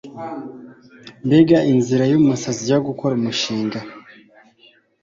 [1.25, 3.79] Mbega inzira yumusazi yo gukora umushinga